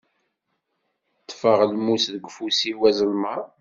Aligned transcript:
Ṭṭfeɣ 1.21 1.59
lmus 1.71 2.03
deg 2.13 2.25
ufus-iw 2.29 2.79
azelmaḍ. 2.89 3.41